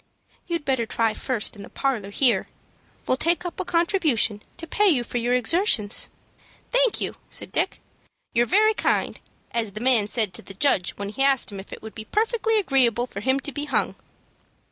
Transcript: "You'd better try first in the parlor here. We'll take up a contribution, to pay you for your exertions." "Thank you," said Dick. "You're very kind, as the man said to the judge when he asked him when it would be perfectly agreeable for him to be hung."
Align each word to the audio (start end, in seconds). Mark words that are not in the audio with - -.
"You'd 0.47 0.65
better 0.65 0.87
try 0.87 1.13
first 1.13 1.55
in 1.55 1.61
the 1.61 1.69
parlor 1.69 2.09
here. 2.09 2.47
We'll 3.05 3.17
take 3.17 3.45
up 3.45 3.59
a 3.59 3.65
contribution, 3.65 4.41
to 4.57 4.65
pay 4.65 4.89
you 4.89 5.03
for 5.03 5.19
your 5.19 5.35
exertions." 5.35 6.09
"Thank 6.71 6.99
you," 6.99 7.17
said 7.29 7.51
Dick. 7.51 7.77
"You're 8.33 8.47
very 8.47 8.73
kind, 8.73 9.19
as 9.51 9.73
the 9.73 9.79
man 9.79 10.07
said 10.07 10.33
to 10.33 10.41
the 10.41 10.55
judge 10.55 10.93
when 10.97 11.09
he 11.09 11.21
asked 11.21 11.51
him 11.51 11.57
when 11.59 11.67
it 11.69 11.83
would 11.83 11.93
be 11.93 12.05
perfectly 12.05 12.57
agreeable 12.57 13.05
for 13.05 13.19
him 13.19 13.39
to 13.41 13.51
be 13.51 13.65
hung." 13.65 13.93